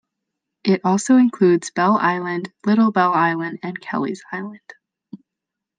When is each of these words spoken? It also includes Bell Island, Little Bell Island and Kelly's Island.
It 0.63 0.81
also 0.83 1.17
includes 1.17 1.69
Bell 1.69 1.95
Island, 1.95 2.51
Little 2.65 2.91
Bell 2.91 3.13
Island 3.13 3.59
and 3.61 3.79
Kelly's 3.79 4.23
Island. 4.31 4.73